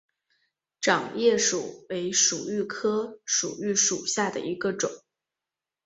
[0.81, 4.89] 掌叶薯为薯蓣科薯蓣属下的一个种。